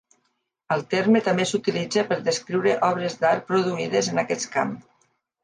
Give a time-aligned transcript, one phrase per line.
[0.75, 4.75] El terme també s'utilitza per descriure obres d'art produïdes en aquest camp.